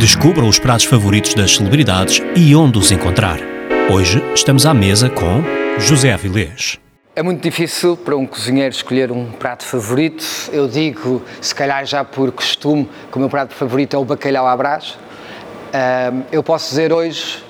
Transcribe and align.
Descubra 0.00 0.46
os 0.46 0.58
pratos 0.58 0.86
favoritos 0.86 1.34
das 1.34 1.56
celebridades 1.56 2.22
e 2.34 2.56
onde 2.56 2.78
os 2.78 2.90
encontrar. 2.90 3.38
Hoje 3.92 4.24
estamos 4.34 4.64
à 4.64 4.72
mesa 4.72 5.10
com 5.10 5.42
José 5.78 6.10
Avilés. 6.10 6.78
É 7.14 7.22
muito 7.22 7.42
difícil 7.42 7.98
para 7.98 8.16
um 8.16 8.24
cozinheiro 8.24 8.74
escolher 8.74 9.12
um 9.12 9.26
prato 9.26 9.62
favorito. 9.62 10.24
Eu 10.54 10.66
digo, 10.66 11.20
se 11.38 11.54
calhar 11.54 11.84
já 11.84 12.02
por 12.02 12.32
costume, 12.32 12.88
que 13.12 13.18
o 13.18 13.20
meu 13.20 13.28
prato 13.28 13.52
favorito 13.52 13.94
é 13.94 13.98
o 13.98 14.04
bacalhau 14.06 14.46
à 14.46 14.56
brás. 14.56 14.98
Eu 16.32 16.42
posso 16.42 16.70
dizer 16.70 16.94
hoje 16.94 17.44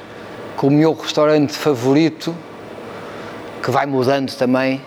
que 0.59 0.67
o 0.67 0.71
meu 0.73 0.93
restaurante 0.93 1.53
favorito, 1.53 2.35
que 3.63 3.71
vai 3.71 3.87
mudando 3.87 4.35
também, 4.35 4.83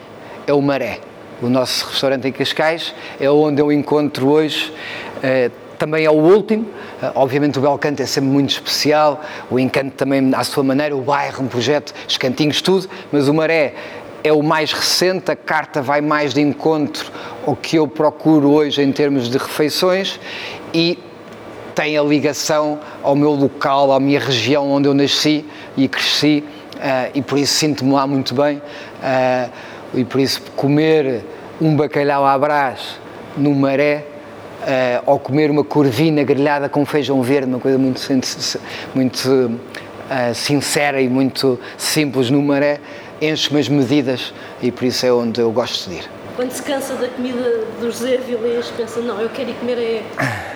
é 0.46 0.52
o 0.52 0.62
Maré. 0.62 1.00
O 1.42 1.48
nosso 1.48 1.88
restaurante 1.88 2.28
em 2.28 2.32
Cascais 2.34 2.94
é 3.22 3.30
onde 3.30 3.62
eu 3.62 3.72
encontro 3.72 4.28
hoje 4.28 4.74
eh, 5.22 5.50
também 5.78 6.06
é 6.06 6.10
o 6.10 6.14
último. 6.14 6.64
Uh, 7.02 7.12
obviamente 7.16 7.60
o 7.60 7.62
Belcanto 7.62 8.02
é 8.02 8.06
sempre 8.06 8.30
muito 8.30 8.52
especial, 8.52 9.22
o 9.50 9.60
Encanto 9.60 9.92
também 9.92 10.34
à 10.34 10.44
sua 10.44 10.64
maneira, 10.64 10.96
o 10.96 11.02
bairro, 11.02 11.44
um 11.44 11.48
projeto, 11.48 11.94
os 12.08 12.18
cantinhos, 12.18 12.62
tudo, 12.62 12.90
mas 13.12 13.28
o 13.28 13.34
Maré 13.34 13.74
é 14.24 14.32
o 14.32 14.42
mais 14.42 14.72
recente, 14.72 15.30
a 15.30 15.36
carta 15.36 15.82
vai 15.82 16.00
mais 16.00 16.34
de 16.34 16.42
encontro 16.42 17.12
ao 17.46 17.56
que 17.56 17.76
eu 17.76 17.88
procuro 17.88 18.52
hoje 18.52 18.82
em 18.82 18.92
termos 18.92 19.30
de 19.30 19.38
refeições 19.38 20.20
e 20.74 20.98
tem 21.76 21.98
a 21.98 22.04
ligação 22.04 22.80
ao 23.02 23.16
meu 23.16 23.32
local, 23.32 23.92
à 23.92 24.00
minha 24.00 24.20
região 24.20 24.72
onde 24.72 24.88
eu 24.88 24.94
nasci 24.94 25.46
e 25.76 25.88
cresci 25.88 26.44
uh, 26.76 27.12
e 27.14 27.22
por 27.22 27.38
isso 27.38 27.54
sinto-me 27.56 27.92
lá 27.92 28.08
muito 28.08 28.34
bem 28.34 28.58
uh, 28.58 29.52
e 29.94 30.06
por 30.06 30.22
isso 30.22 30.42
comer 30.56 31.24
um 31.60 31.76
bacalhau 31.76 32.26
à 32.26 32.38
brás 32.38 33.00
no 33.36 33.54
Maré 33.54 34.06
uh, 34.64 35.04
ou 35.06 35.20
comer 35.20 35.52
uma 35.52 35.64
corvina 35.64 36.24
grelhada 36.24 36.70
com 36.70 36.86
feijão 36.86 37.22
verde, 37.22 37.48
uma 37.48 37.60
coisa 37.60 37.78
muito, 37.78 38.02
muito 38.96 39.30
uh, 39.30 40.34
sincera 40.34 41.02
e 41.02 41.10
muito 41.10 41.60
simples 41.78 42.30
no 42.30 42.42
maré, 42.42 42.80
enche-me 43.22 43.60
as 43.60 43.70
medidas 43.70 44.34
e 44.62 44.72
por 44.72 44.86
isso 44.86 45.06
é 45.06 45.14
onde 45.14 45.42
eu 45.42 45.52
gosto 45.52 45.90
de 45.90 45.98
ir. 45.98 46.23
Quando 46.36 46.52
se 46.52 46.64
cansa 46.64 46.96
da 46.96 47.08
comida 47.10 47.60
do 47.80 47.92
José 47.92 48.18
Vilês, 48.18 48.72
pensa, 48.76 49.00
não, 49.02 49.22
eu 49.22 49.30
quero 49.30 49.52
ir 49.52 49.54
comer 49.54 49.78
é 49.78 50.04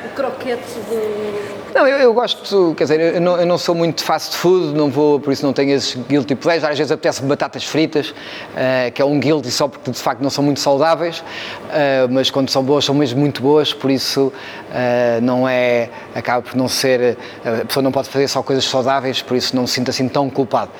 o 0.07 0.15
croquete 0.15 0.73
do... 0.89 1.75
Não, 1.75 1.87
eu, 1.87 1.99
eu, 1.99 2.13
gosto, 2.15 2.73
quer 2.75 2.85
dizer, 2.85 3.15
eu 3.15 3.21
não, 3.21 3.37
eu 3.37 3.45
não, 3.45 3.59
sou 3.59 3.75
muito 3.75 4.03
fast 4.03 4.35
food, 4.35 4.75
não 4.75 4.89
vou, 4.89 5.19
por 5.19 5.31
isso 5.31 5.45
não 5.45 5.53
tenho 5.53 5.75
esses 5.75 5.93
guilty 5.93 6.33
pleasures. 6.33 6.71
Às 6.71 6.77
vezes 6.79 6.91
apetece 6.91 7.21
batatas 7.21 7.63
fritas, 7.63 8.09
uh, 8.09 8.91
que 8.91 8.99
é 8.99 9.05
um 9.05 9.19
guilty 9.19 9.51
só 9.51 9.67
porque 9.67 9.91
de 9.91 9.99
facto 9.99 10.21
não 10.21 10.31
são 10.31 10.43
muito 10.43 10.59
saudáveis, 10.59 11.19
uh, 11.19 12.09
mas 12.09 12.31
quando 12.31 12.49
são 12.49 12.63
boas, 12.63 12.83
são 12.83 12.95
mesmo 12.95 13.19
muito 13.19 13.43
boas, 13.43 13.71
por 13.71 13.91
isso 13.91 14.33
uh, 14.71 15.21
não 15.21 15.47
é, 15.47 15.91
acaba 16.15 16.41
por 16.41 16.55
não 16.55 16.67
ser, 16.67 17.15
a 17.45 17.65
pessoa 17.65 17.83
não 17.83 17.91
pode 17.91 18.09
fazer 18.09 18.27
só 18.27 18.41
coisas 18.41 18.65
saudáveis, 18.65 19.21
por 19.21 19.37
isso 19.37 19.55
não 19.55 19.63
me 19.63 19.67
sinto 19.67 19.91
assim 19.91 20.09
tão 20.09 20.27
culpado 20.27 20.71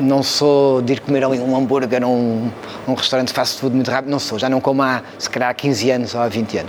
não 0.00 0.22
sou 0.22 0.82
de 0.82 0.94
ir 0.94 1.00
comer 1.00 1.24
ali 1.24 1.38
um 1.38 1.56
hambúrguer 1.56 2.04
um, 2.04 2.50
um 2.86 2.94
restaurante 2.94 3.32
fast 3.32 3.60
food 3.60 3.74
muito 3.74 3.90
rápido, 3.90 4.10
não 4.10 4.18
sou, 4.18 4.38
já 4.38 4.48
não 4.48 4.60
como 4.60 4.82
há 4.82 5.02
se 5.18 5.28
calhar 5.28 5.50
há 5.50 5.54
15 5.54 5.90
anos 5.90 6.14
ou 6.14 6.20
há 6.20 6.28
20 6.28 6.58
anos. 6.58 6.64